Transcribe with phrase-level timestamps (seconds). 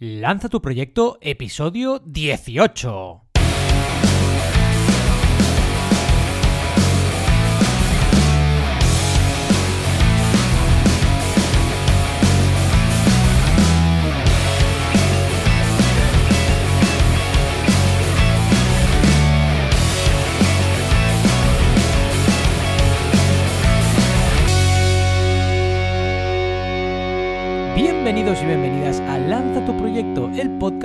[0.00, 3.27] Lanza tu proyecto, episodio 18.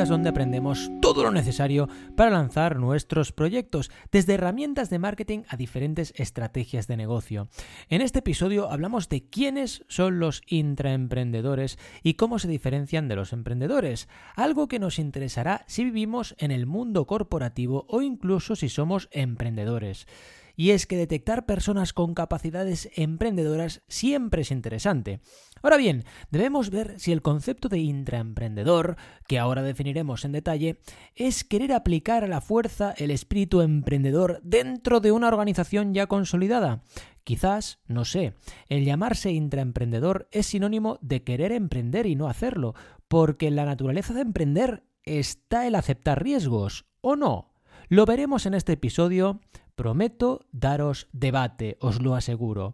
[0.09, 6.13] Donde aprendemos todo lo necesario para lanzar nuestros proyectos, desde herramientas de marketing a diferentes
[6.15, 7.47] estrategias de negocio.
[7.89, 13.33] En este episodio hablamos de quiénes son los intraemprendedores y cómo se diferencian de los
[13.33, 19.09] emprendedores, algo que nos interesará si vivimos en el mundo corporativo o incluso si somos
[19.11, 20.07] emprendedores
[20.55, 25.19] y es que detectar personas con capacidades emprendedoras siempre es interesante.
[25.61, 30.81] Ahora bien, debemos ver si el concepto de intraemprendedor, que ahora definiremos en detalle,
[31.15, 36.83] es querer aplicar a la fuerza el espíritu emprendedor dentro de una organización ya consolidada.
[37.23, 38.35] Quizás, no sé,
[38.67, 42.75] el llamarse intraemprendedor es sinónimo de querer emprender y no hacerlo,
[43.07, 47.53] porque en la naturaleza de emprender está el aceptar riesgos, ¿o no?
[47.87, 49.39] Lo veremos en este episodio.
[49.75, 52.73] Prometo daros debate, os lo aseguro.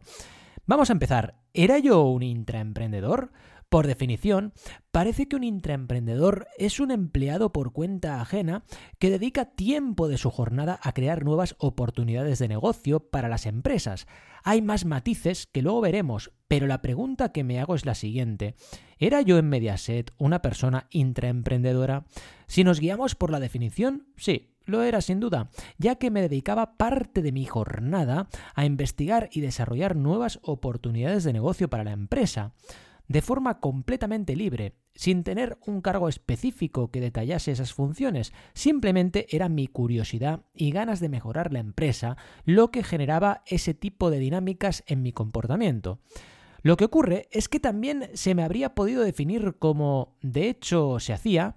[0.65, 1.39] Vamos a empezar.
[1.53, 3.31] ¿Era yo un intraemprendedor?
[3.69, 4.53] Por definición,
[4.91, 8.63] parece que un intraemprendedor es un empleado por cuenta ajena
[8.97, 14.07] que dedica tiempo de su jornada a crear nuevas oportunidades de negocio para las empresas.
[14.43, 18.55] Hay más matices que luego veremos, pero la pregunta que me hago es la siguiente.
[18.97, 22.05] ¿Era yo en Mediaset una persona intraemprendedora?
[22.47, 26.77] Si nos guiamos por la definición, sí, lo era sin duda, ya que me dedicaba
[26.77, 32.53] parte de mi jornada a investigar y desarrollar nuevas oportunidades de negocio para la empresa,
[33.07, 39.49] de forma completamente libre, sin tener un cargo específico que detallase esas funciones, simplemente era
[39.49, 44.83] mi curiosidad y ganas de mejorar la empresa lo que generaba ese tipo de dinámicas
[44.87, 45.99] en mi comportamiento.
[46.61, 51.13] Lo que ocurre es que también se me habría podido definir como, de hecho, se
[51.13, 51.55] hacía,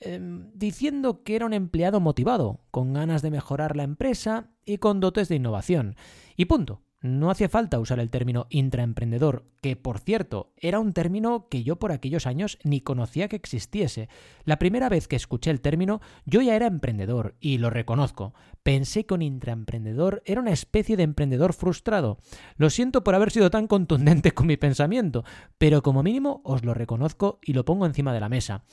[0.00, 5.00] Em, diciendo que era un empleado motivado, con ganas de mejorar la empresa y con
[5.00, 5.96] dotes de innovación.
[6.36, 6.82] Y punto.
[7.04, 11.76] No hacía falta usar el término intraemprendedor, que por cierto era un término que yo
[11.76, 14.08] por aquellos años ni conocía que existiese.
[14.44, 18.32] La primera vez que escuché el término yo ya era emprendedor, y lo reconozco.
[18.62, 22.16] Pensé que un intraemprendedor era una especie de emprendedor frustrado.
[22.56, 25.24] Lo siento por haber sido tan contundente con mi pensamiento,
[25.58, 28.64] pero como mínimo os lo reconozco y lo pongo encima de la mesa.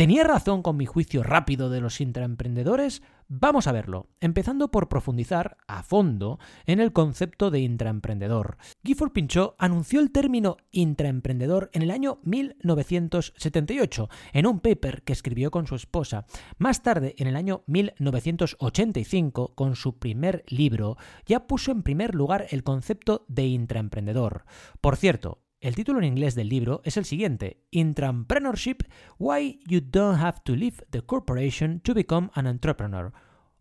[0.00, 3.02] ¿Tenía razón con mi juicio rápido de los intraemprendedores?
[3.28, 8.56] Vamos a verlo, empezando por profundizar a fondo en el concepto de intraemprendedor.
[8.82, 15.50] Gifford Pinchot anunció el término intraemprendedor en el año 1978 en un paper que escribió
[15.50, 16.24] con su esposa.
[16.56, 20.96] Más tarde, en el año 1985, con su primer libro,
[21.26, 24.46] ya puso en primer lugar el concepto de intraemprendedor.
[24.80, 28.82] Por cierto, el título en inglés del libro es el siguiente: Intrapreneurship:
[29.18, 33.12] Why You Don't Have to Leave the Corporation to Become an Entrepreneur.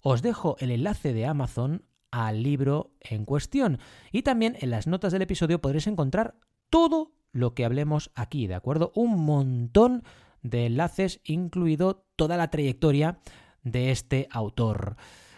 [0.02, 3.80] Os dejo el enlace de Amazon al libro en cuestión
[4.12, 6.36] y también en las notas del episodio podréis encontrar
[6.70, 8.92] todo lo que hablemos aquí, ¿de acuerdo?
[8.96, 10.04] Un montón
[10.42, 13.20] de enlaces, incluido toda la trayectoria
[13.64, 14.96] de este autor.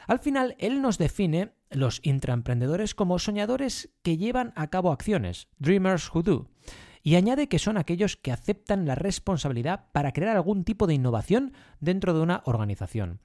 [0.08, 6.10] Al final, él nos define los intraemprendedores como soñadores que llevan a cabo acciones, dreamers
[6.14, 6.50] who do,
[7.04, 11.54] y añade que son aquellos que aceptan la responsabilidad para crear algún tipo de innovación
[11.80, 13.20] dentro de una organización.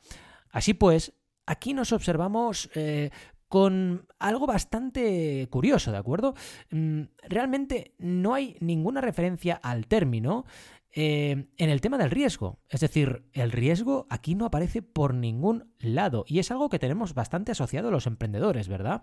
[0.51, 1.13] Así pues,
[1.45, 3.11] aquí nos observamos eh,
[3.49, 6.35] con algo bastante curioso, ¿de acuerdo?
[6.71, 10.45] Mm, realmente no hay ninguna referencia al término
[10.99, 12.59] eh, en el tema del riesgo.
[12.71, 17.13] Es decir, el riesgo aquí no aparece por ningún lado y es algo que tenemos
[17.13, 19.03] bastante asociado a los emprendedores, ¿verdad?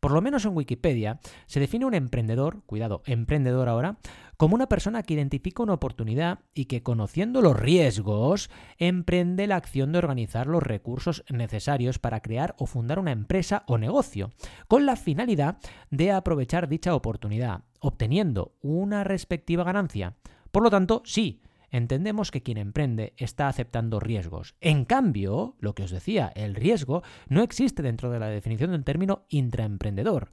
[0.00, 3.98] Por lo menos en Wikipedia se define un emprendedor, cuidado, emprendedor ahora,
[4.38, 9.92] como una persona que identifica una oportunidad y que conociendo los riesgos emprende la acción
[9.92, 14.32] de organizar los recursos necesarios para crear o fundar una empresa o negocio,
[14.66, 15.58] con la finalidad
[15.90, 20.16] de aprovechar dicha oportunidad, obteniendo una respectiva ganancia.
[20.54, 21.40] Por lo tanto, sí,
[21.72, 24.54] entendemos que quien emprende está aceptando riesgos.
[24.60, 28.84] En cambio, lo que os decía, el riesgo no existe dentro de la definición del
[28.84, 30.30] término intraemprendedor.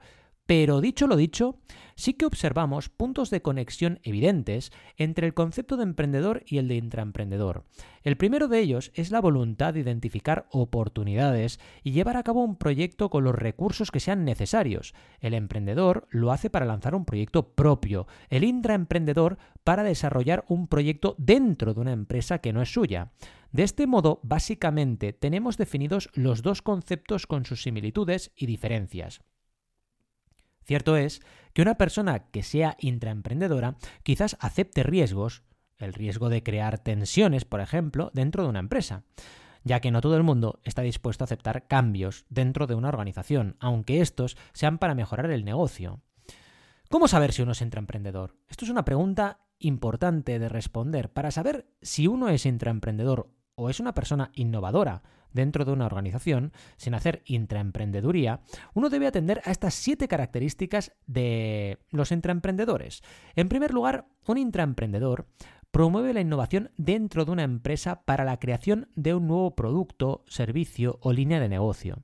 [0.52, 1.56] Pero dicho lo dicho,
[1.96, 6.76] sí que observamos puntos de conexión evidentes entre el concepto de emprendedor y el de
[6.76, 7.64] intraemprendedor.
[8.04, 12.58] El primero de ellos es la voluntad de identificar oportunidades y llevar a cabo un
[12.58, 14.94] proyecto con los recursos que sean necesarios.
[15.22, 21.16] El emprendedor lo hace para lanzar un proyecto propio, el intraemprendedor para desarrollar un proyecto
[21.18, 23.14] dentro de una empresa que no es suya.
[23.54, 29.22] De este modo, básicamente, tenemos definidos los dos conceptos con sus similitudes y diferencias.
[30.64, 31.22] Cierto es
[31.54, 35.44] que una persona que sea intraemprendedora quizás acepte riesgos,
[35.78, 39.04] el riesgo de crear tensiones, por ejemplo, dentro de una empresa,
[39.64, 43.58] ya que no todo el mundo está dispuesto a aceptar cambios dentro de una organización,
[43.60, 46.02] aunque estos sean para mejorar el negocio.
[46.90, 48.36] ¿Cómo saber si uno es intraemprendedor?
[48.50, 53.30] Esto es una pregunta importante de responder para saber si uno es intraemprendedor
[53.62, 55.04] o es una persona innovadora
[55.34, 58.42] dentro de una organización, sin hacer intraemprendeduría,
[58.74, 63.04] uno debe atender a estas siete características de los intraemprendedores.
[63.36, 65.28] En primer lugar, un intraemprendedor
[65.70, 70.98] promueve la innovación dentro de una empresa para la creación de un nuevo producto, servicio
[71.02, 72.02] o línea de negocio.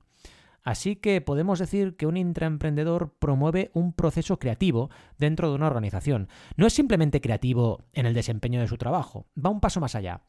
[0.64, 6.28] Así que podemos decir que un intraemprendedor promueve un proceso creativo dentro de una organización.
[6.58, 10.24] No es simplemente creativo en el desempeño de su trabajo, va un paso más allá.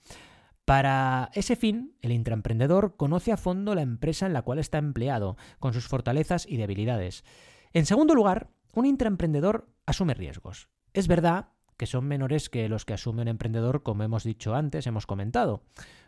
[0.69, 5.39] Para ese fin, el intraemprendedor conoce a fondo la empresa en la cual está empleado,
[5.61, 7.25] con sus fortalezas y debilidades.
[7.73, 10.69] En segundo lugar, un intraemprendedor asume riesgos.
[10.93, 14.87] Es verdad que son menores que los que asume un emprendedor, como hemos dicho antes,
[14.87, 15.63] hemos comentado.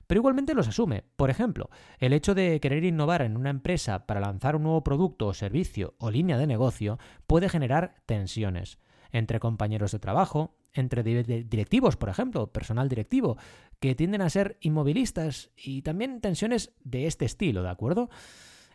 [0.06, 1.04] Pero igualmente los asume.
[1.16, 5.28] Por ejemplo, el hecho de querer innovar en una empresa para lanzar un nuevo producto
[5.28, 8.78] o servicio o línea de negocio puede generar tensiones
[9.12, 13.36] entre compañeros de trabajo, entre directivos, por ejemplo, personal directivo,
[13.80, 18.10] que tienden a ser inmovilistas y también tensiones de este estilo, ¿de acuerdo?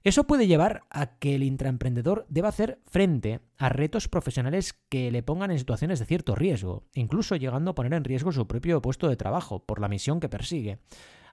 [0.05, 5.23] Eso puede llevar a que el intraemprendedor deba hacer frente a retos profesionales que le
[5.23, 9.09] pongan en situaciones de cierto riesgo, incluso llegando a poner en riesgo su propio puesto
[9.09, 10.77] de trabajo por la misión que persigue.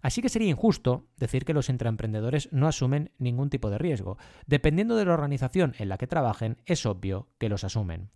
[0.00, 4.16] Así que sería injusto decir que los intraemprendedores no asumen ningún tipo de riesgo.
[4.46, 8.10] Dependiendo de la organización en la que trabajen, es obvio que los asumen.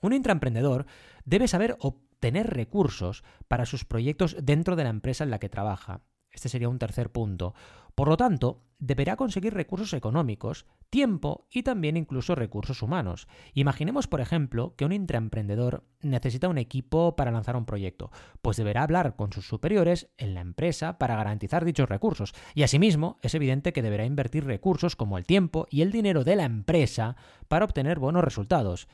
[0.00, 0.86] Un intraemprendedor
[1.24, 6.02] debe saber obtener recursos para sus proyectos dentro de la empresa en la que trabaja.
[6.30, 7.54] Este sería un tercer punto.
[7.94, 13.26] Por lo tanto, deberá conseguir recursos económicos, tiempo y también incluso recursos humanos.
[13.54, 18.84] Imaginemos, por ejemplo, que un intraemprendedor necesita un equipo para lanzar un proyecto, pues deberá
[18.84, 22.34] hablar con sus superiores en la empresa para garantizar dichos recursos.
[22.54, 26.36] Y asimismo, es evidente que deberá invertir recursos como el tiempo y el dinero de
[26.36, 27.16] la empresa
[27.48, 28.86] para obtener buenos resultados.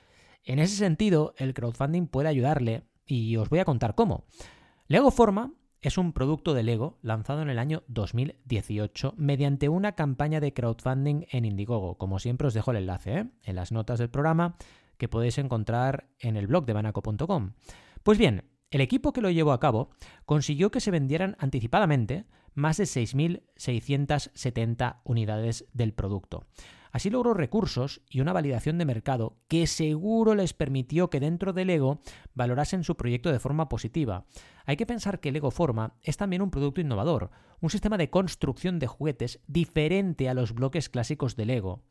[0.44, 4.24] En ese sentido, el crowdfunding puede ayudarle y os voy a contar cómo.
[4.86, 10.40] Lego Forma es un producto de Lego lanzado en el año 2018 mediante una campaña
[10.40, 11.98] de crowdfunding en Indiegogo.
[11.98, 13.30] Como siempre os dejo el enlace ¿eh?
[13.42, 14.56] en las notas del programa
[14.96, 17.52] que podéis encontrar en el blog de banaco.com.
[18.02, 19.90] Pues bien, el equipo que lo llevó a cabo
[20.24, 26.46] consiguió que se vendieran anticipadamente más de 6.670 unidades del producto.
[26.94, 31.66] Así logró recursos y una validación de mercado que seguro les permitió que dentro del
[31.66, 31.98] Lego
[32.34, 34.26] valorasen su proyecto de forma positiva.
[34.66, 37.30] Hay que pensar que Lego Forma es también un producto innovador,
[37.60, 41.82] un sistema de construcción de juguetes diferente a los bloques clásicos de Lego,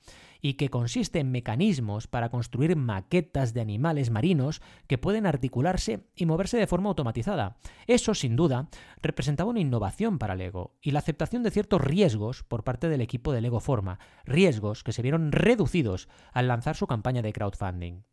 [0.42, 6.26] y que consiste en mecanismos para construir maquetas de animales marinos que pueden articularse y
[6.26, 7.58] moverse de forma automatizada.
[7.88, 8.70] Eso, sin duda,
[9.02, 13.32] representaba una innovación para Lego y la aceptación de ciertos riesgos por parte del equipo
[13.32, 18.04] de Lego Forma, riesgos que se vieron reducidos al lanzar su campaña de crowdfunding.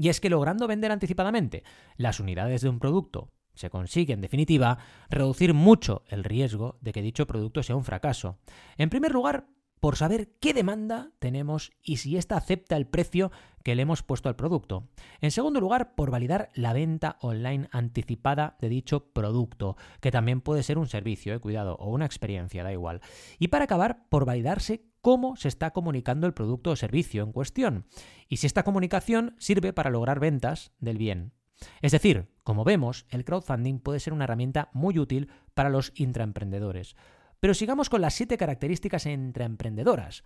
[0.00, 1.62] Y es que logrando vender anticipadamente
[1.98, 4.78] las unidades de un producto, se consigue, en definitiva,
[5.10, 8.38] reducir mucho el riesgo de que dicho producto sea un fracaso.
[8.78, 9.48] En primer lugar,
[9.80, 13.32] por saber qué demanda tenemos y si ésta acepta el precio
[13.64, 14.88] que le hemos puesto al producto.
[15.20, 20.62] En segundo lugar, por validar la venta online anticipada de dicho producto, que también puede
[20.62, 23.00] ser un servicio, eh, cuidado, o una experiencia, da igual.
[23.38, 27.86] Y para acabar, por validarse cómo se está comunicando el producto o servicio en cuestión,
[28.28, 31.32] y si esta comunicación sirve para lograr ventas del bien.
[31.82, 36.96] Es decir, como vemos, el crowdfunding puede ser una herramienta muy útil para los intraemprendedores.
[37.40, 40.22] Pero sigamos con las siete características intraemprendedoras.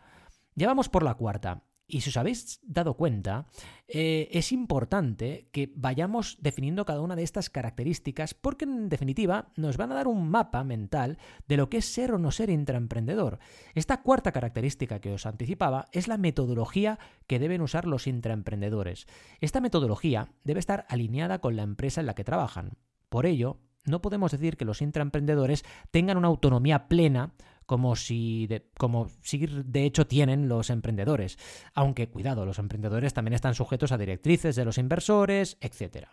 [0.55, 1.63] Ya vamos por la cuarta.
[1.87, 3.47] Y si os habéis dado cuenta,
[3.89, 9.77] eh, es importante que vayamos definiendo cada una de estas características porque en definitiva nos
[9.77, 13.39] van a dar un mapa mental de lo que es ser o no ser intraemprendedor.
[13.75, 19.07] Esta cuarta característica que os anticipaba es la metodología que deben usar los intraemprendedores.
[19.41, 22.79] Esta metodología debe estar alineada con la empresa en la que trabajan.
[23.11, 27.35] Por ello, no podemos decir que los intraemprendedores tengan una autonomía plena
[27.67, 31.39] como si, de, como si de hecho tienen los emprendedores.
[31.75, 36.09] Aunque, cuidado, los emprendedores también están sujetos a directrices de los inversores, etc.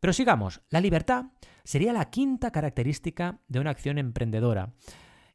[0.00, 1.26] Pero sigamos, la libertad
[1.64, 4.74] sería la quinta característica de una acción emprendedora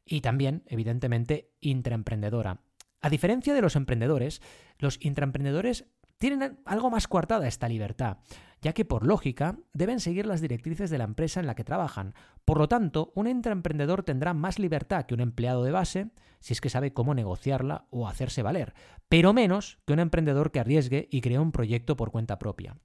[0.04, 2.60] y también, evidentemente, intraemprendedora.
[3.00, 4.40] A diferencia de los emprendedores,
[4.78, 5.86] los intraemprendedores
[6.18, 8.18] tienen algo más coartada esta libertad,
[8.62, 12.14] ya que por lógica deben seguir las directrices de la empresa en la que trabajan.
[12.44, 16.60] Por lo tanto, un intraemprendedor tendrá más libertad que un empleado de base, si es
[16.60, 18.72] que sabe cómo negociarla o hacerse valer,
[19.08, 22.78] pero menos que un emprendedor que arriesgue y cree un proyecto por cuenta propia.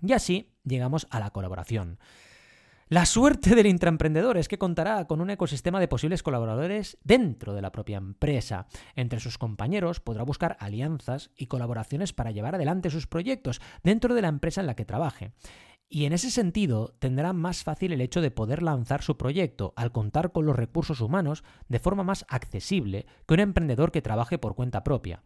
[0.00, 1.98] Y así llegamos a la colaboración.
[2.90, 7.60] La suerte del intraemprendedor es que contará con un ecosistema de posibles colaboradores dentro de
[7.60, 8.66] la propia empresa.
[8.96, 14.22] Entre sus compañeros podrá buscar alianzas y colaboraciones para llevar adelante sus proyectos dentro de
[14.22, 15.32] la empresa en la que trabaje.
[15.90, 19.92] Y en ese sentido tendrá más fácil el hecho de poder lanzar su proyecto al
[19.92, 24.54] contar con los recursos humanos de forma más accesible que un emprendedor que trabaje por
[24.54, 25.22] cuenta propia.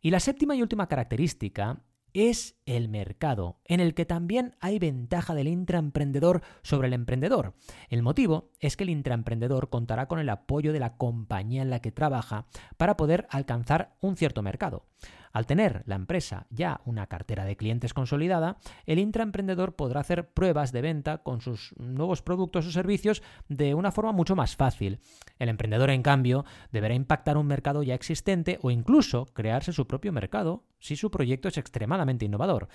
[0.00, 1.82] Y la séptima y última característica
[2.14, 7.54] es el mercado, en el que también hay ventaja del intraemprendedor sobre el emprendedor.
[7.88, 11.80] El motivo es que el intraemprendedor contará con el apoyo de la compañía en la
[11.80, 12.46] que trabaja
[12.76, 14.84] para poder alcanzar un cierto mercado.
[15.32, 20.72] Al tener la empresa ya una cartera de clientes consolidada, el intraemprendedor podrá hacer pruebas
[20.72, 25.00] de venta con sus nuevos productos o servicios de una forma mucho más fácil.
[25.38, 30.12] El emprendedor, en cambio, deberá impactar un mercado ya existente o incluso crearse su propio
[30.12, 32.68] mercado si su proyecto es extremadamente innovador.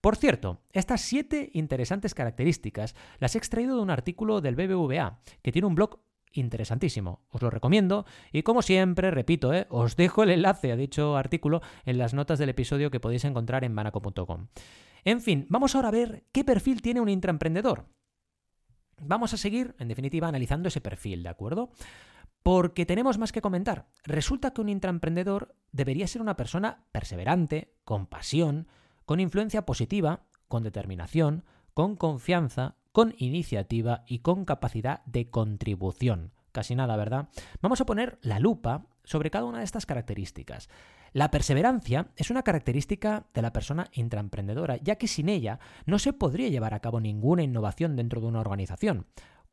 [0.00, 5.52] Por cierto, estas siete interesantes características las he extraído de un artículo del BBVA, que
[5.52, 6.00] tiene un blog
[6.36, 7.20] interesantísimo.
[7.30, 9.66] Os lo recomiendo y como siempre, repito, ¿eh?
[9.70, 13.64] os dejo el enlace a dicho artículo en las notas del episodio que podéis encontrar
[13.64, 14.48] en manaco.com.
[15.04, 17.86] En fin, vamos ahora a ver qué perfil tiene un intraemprendedor.
[19.00, 21.70] Vamos a seguir, en definitiva, analizando ese perfil, ¿de acuerdo?
[22.42, 23.88] Porque tenemos más que comentar.
[24.04, 28.68] Resulta que un intraemprendedor debería ser una persona perseverante, con pasión,
[29.04, 36.32] con influencia positiva, con determinación, con confianza, con iniciativa y con capacidad de contribución.
[36.50, 37.28] Casi nada, ¿verdad?
[37.60, 40.70] Vamos a poner la lupa sobre cada una de estas características.
[41.12, 46.14] La perseverancia es una característica de la persona intraemprendedora, ya que sin ella no se
[46.14, 49.04] podría llevar a cabo ninguna innovación dentro de una organización.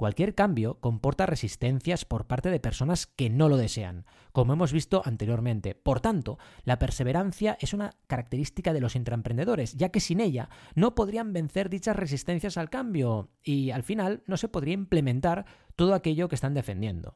[0.04, 5.02] Cualquier cambio comporta resistencias por parte de personas que no lo desean, como hemos visto
[5.06, 5.76] anteriormente.
[5.76, 10.94] Por tanto, la perseverancia es una característica de los intraemprendedores, ya que sin ella no
[10.94, 15.46] podrían vencer dichas resistencias al cambio y al final no se podría implementar
[15.78, 17.16] todo aquello que están defendiendo.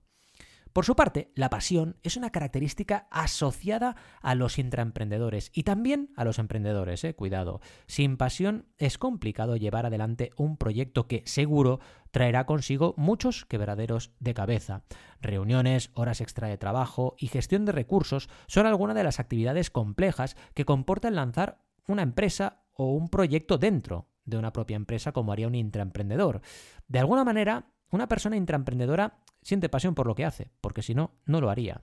[0.78, 6.24] Por su parte, la pasión es una característica asociada a los intraemprendedores y también a
[6.24, 7.62] los emprendedores, eh, cuidado.
[7.88, 11.80] Sin pasión es complicado llevar adelante un proyecto que seguro
[12.12, 14.84] traerá consigo muchos quebraderos de cabeza.
[15.20, 20.38] Reuniones, horas extra de trabajo y gestión de recursos son algunas de las actividades complejas
[20.54, 25.32] que comporta el lanzar una empresa o un proyecto dentro de una propia empresa como
[25.32, 26.42] haría un intraemprendedor.
[26.88, 31.12] De alguna manera, una persona intraemprendedora siente pasión por lo que hace, porque si no,
[31.26, 31.82] no lo haría.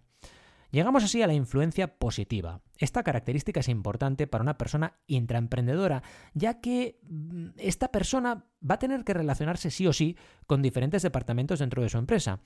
[0.75, 2.61] Llegamos así a la influencia positiva.
[2.79, 8.79] Esta característica es importante para una persona intraemprendedora, ya que mm, esta persona va a
[8.81, 10.17] tener que relacionarse sí o sí
[10.49, 12.41] con diferentes departamentos dentro de su empresa.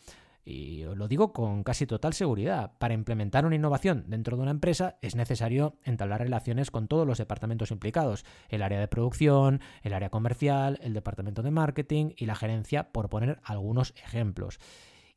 [0.45, 2.73] Y lo digo con casi total seguridad.
[2.78, 7.18] Para implementar una innovación dentro de una empresa es necesario entablar relaciones con todos los
[7.18, 8.25] departamentos implicados.
[8.49, 13.09] El área de producción, el área comercial, el departamento de marketing y la gerencia, por
[13.09, 14.59] poner algunos ejemplos.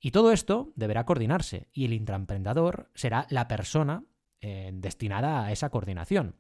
[0.02, 4.04] Y todo esto deberá coordinarse y el intraemprendedor será la persona
[4.42, 6.36] eh, destinada a esa coordinación.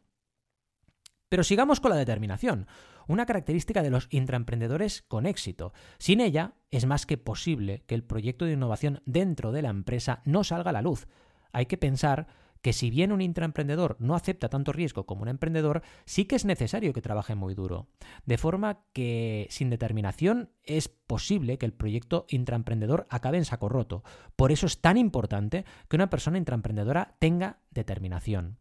[1.31, 2.67] Pero sigamos con la determinación,
[3.07, 5.71] una característica de los intraemprendedores con éxito.
[5.97, 10.21] Sin ella, es más que posible que el proyecto de innovación dentro de la empresa
[10.25, 11.07] no salga a la luz.
[11.53, 12.27] Hay que pensar
[12.61, 16.43] que si bien un intraemprendedor no acepta tanto riesgo como un emprendedor, sí que es
[16.43, 17.87] necesario que trabaje muy duro.
[18.25, 24.03] De forma que sin determinación es posible que el proyecto intraemprendedor acabe en saco roto.
[24.35, 28.57] Por eso es tan importante que una persona intraemprendedora tenga determinación.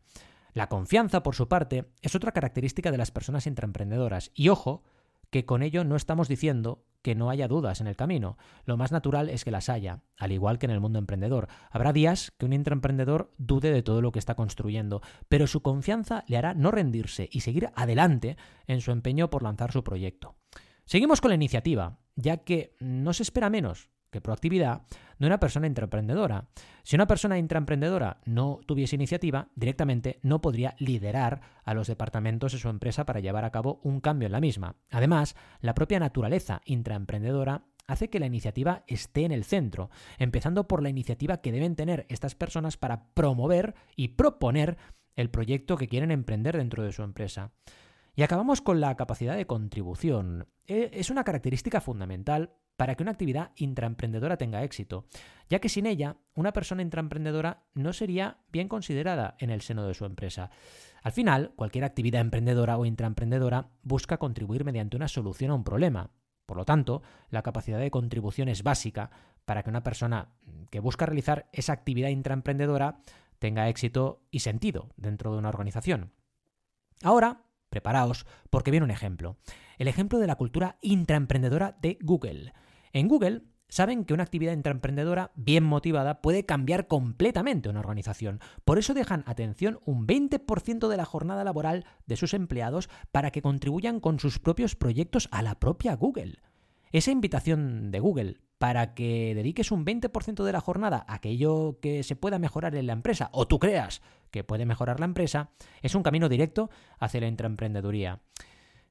[0.61, 4.31] La confianza, por su parte, es otra característica de las personas intraemprendedoras.
[4.35, 4.83] Y ojo,
[5.31, 8.37] que con ello no estamos diciendo que no haya dudas en el camino.
[8.67, 11.49] Lo más natural es que las haya, al igual que en el mundo emprendedor.
[11.71, 15.01] Habrá días que un intraemprendedor dude de todo lo que está construyendo,
[15.31, 18.37] pero su confianza le hará no rendirse y seguir adelante
[18.67, 20.37] en su empeño por lanzar su proyecto.
[20.85, 24.83] Seguimos con la iniciativa, ya que no se espera menos que proactividad
[25.19, 26.49] de una persona intraemprendedora.
[26.83, 32.59] Si una persona intraemprendedora no tuviese iniciativa, directamente no podría liderar a los departamentos de
[32.59, 34.77] su empresa para llevar a cabo un cambio en la misma.
[34.91, 40.83] Además, la propia naturaleza intraemprendedora hace que la iniciativa esté en el centro, empezando por
[40.83, 44.79] la iniciativa que deben tener estas personas para promover y proponer
[45.17, 47.53] el proyecto que quieren emprender dentro de su empresa.
[48.15, 50.49] Y acabamos con la capacidad de contribución.
[50.67, 55.05] E, es una característica fundamental para que una actividad intraemprendedora tenga éxito,
[55.51, 59.93] ya que sin ella, una persona intraemprendedora no sería bien considerada en el seno de
[59.93, 60.51] su empresa.
[61.03, 66.09] Al final, cualquier actividad emprendedora o intraemprendedora busca contribuir mediante una solución a un problema.
[66.47, 69.11] Por lo tanto, la capacidad de contribución es básica
[69.45, 70.31] para que una persona
[70.71, 73.03] que busca realizar esa actividad intraemprendedora
[73.39, 76.15] tenga éxito y sentido dentro de una organización.
[77.03, 79.37] Ahora, preparaos porque viene un ejemplo.
[79.81, 82.53] El ejemplo de la cultura intraemprendedora de Google.
[82.93, 88.41] En Google saben que una actividad intraemprendedora bien motivada puede cambiar completamente una organización.
[88.67, 93.41] Por eso dejan, atención, un 20% de la jornada laboral de sus empleados para que
[93.41, 96.41] contribuyan con sus propios proyectos a la propia Google.
[96.93, 102.03] Esa invitación de Google para que dediques un 20% de la jornada a aquello que
[102.03, 105.95] se pueda mejorar en la empresa o tú creas que puede mejorar la empresa, es
[105.95, 106.69] un camino directo
[106.99, 108.21] hacia la intraemprendeduría.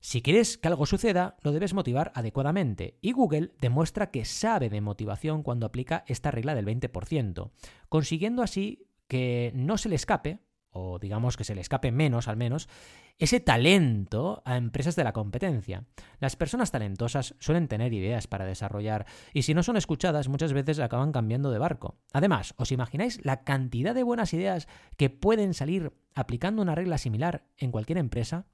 [0.02, 4.80] Si quieres que algo suceda, lo debes motivar adecuadamente, y Google demuestra que sabe de
[4.80, 7.52] motivación cuando aplica esta regla del 20%,
[7.90, 10.40] consiguiendo así que no se le escape,
[10.72, 12.70] o digamos que se le escape menos al menos,
[13.18, 15.84] ese talento a empresas de la competencia.
[16.20, 20.80] Las personas talentosas suelen tener ideas para desarrollar y si no son escuchadas muchas veces
[20.80, 21.98] acaban cambiando de barco.
[22.14, 27.44] Además, ¿os imagináis la cantidad de buenas ideas que pueden salir aplicando una regla similar
[27.58, 28.46] en cualquier empresa?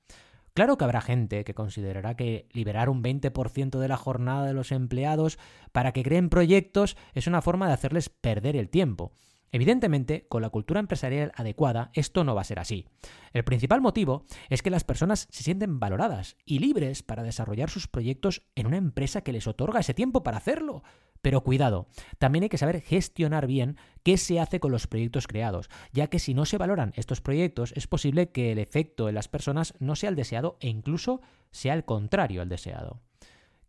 [0.56, 4.72] Claro que habrá gente que considerará que liberar un 20% de la jornada de los
[4.72, 5.38] empleados
[5.74, 9.12] para que creen proyectos es una forma de hacerles perder el tiempo.
[9.52, 12.88] Evidentemente, con la cultura empresarial adecuada, esto no va a ser así.
[13.34, 17.90] El principal motivo es que las personas se sienten valoradas y libres para desarrollar sus
[17.90, 20.84] proyectos en una empresa que les otorga ese tiempo para hacerlo.
[21.26, 21.88] Pero cuidado,
[22.20, 26.20] también hay que saber gestionar bien qué se hace con los proyectos creados, ya que
[26.20, 29.96] si no se valoran estos proyectos es posible que el efecto en las personas no
[29.96, 33.02] sea el deseado e incluso sea el contrario al deseado.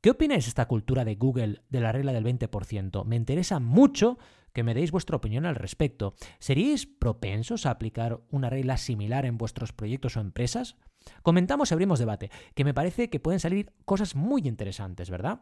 [0.02, 3.06] ¿Qué opináis esta cultura de Google de la regla del 20%?
[3.06, 4.18] Me interesa mucho
[4.52, 6.14] que me deis vuestra opinión al respecto.
[6.38, 10.76] ¿Seríais propensos a aplicar una regla similar en vuestros proyectos o empresas?
[11.22, 15.40] Comentamos y abrimos debate, que me parece que pueden salir cosas muy interesantes, ¿verdad?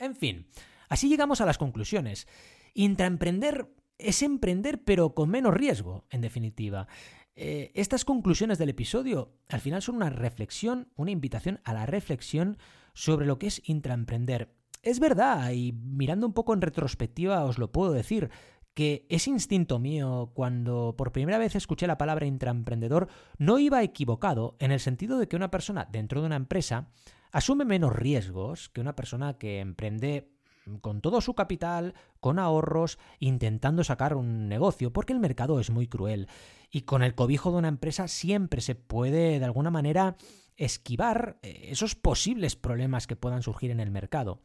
[0.00, 0.46] En fin,
[0.90, 2.28] así llegamos a las conclusiones.
[2.74, 6.86] Intraemprender es emprender pero con menos riesgo, en definitiva.
[7.34, 12.58] Eh, estas conclusiones del episodio al final son una reflexión, una invitación a la reflexión
[12.92, 14.52] sobre lo que es intraemprender.
[14.82, 18.30] Es verdad, y mirando un poco en retrospectiva os lo puedo decir,
[18.74, 24.56] que ese instinto mío cuando por primera vez escuché la palabra intraemprendedor no iba equivocado
[24.58, 26.88] en el sentido de que una persona dentro de una empresa
[27.32, 30.30] asume menos riesgos que una persona que emprende
[30.78, 35.86] con todo su capital, con ahorros, intentando sacar un negocio, porque el mercado es muy
[35.86, 36.28] cruel.
[36.70, 40.16] Y con el cobijo de una empresa siempre se puede, de alguna manera,
[40.56, 44.42] esquivar eh, esos posibles problemas que puedan surgir en el mercado.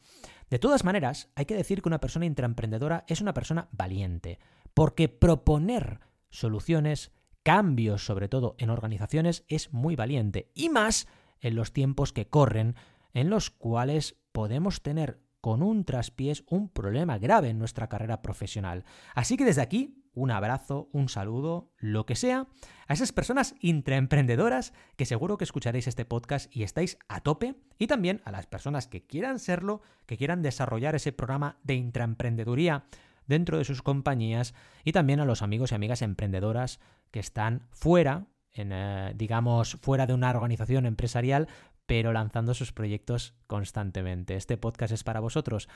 [0.50, 4.40] De todas maneras, hay que decir que una persona intraemprendedora es una persona valiente,
[4.74, 7.12] porque proponer soluciones,
[7.44, 10.52] cambios sobre todo en organizaciones, es muy valiente.
[10.56, 11.08] Y más
[11.42, 12.76] en los tiempos que corren,
[13.14, 18.84] en los cuales podemos tener con un traspiés un problema grave en nuestra carrera profesional.
[19.14, 22.48] Así que desde aquí, un abrazo, un saludo, lo que sea,
[22.88, 27.86] a esas personas intraemprendedoras que seguro que escucharéis este podcast y estáis a tope, y
[27.86, 32.86] también a las personas que quieran serlo, que quieran desarrollar ese programa de intraemprendeduría
[33.28, 36.80] dentro de sus compañías, y también a los amigos y amigas emprendedoras
[37.12, 41.48] que están fuera en, eh, digamos, fuera de una organización empresarial,
[41.86, 44.36] pero lanzando sus proyectos constantemente.
[44.36, 45.68] Este podcast es para vosotros.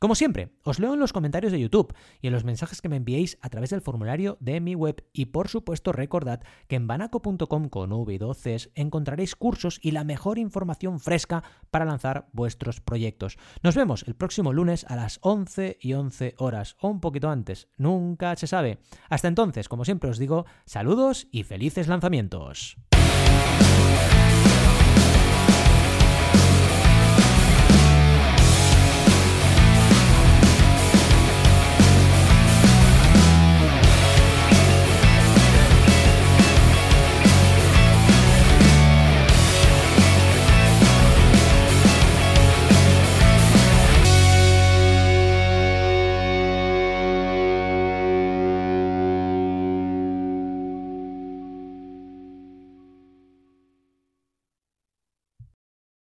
[0.00, 2.96] Como siempre, os leo en los comentarios de YouTube y en los mensajes que me
[2.96, 7.68] enviéis a través del formulario de mi web y por supuesto recordad que en banaco.com
[7.68, 13.38] con v 2 encontraréis cursos y la mejor información fresca para lanzar vuestros proyectos.
[13.62, 17.68] Nos vemos el próximo lunes a las 11 y 11 horas o un poquito antes,
[17.76, 18.80] nunca se sabe.
[19.08, 22.76] Hasta entonces, como siempre os digo, saludos y felices lanzamientos.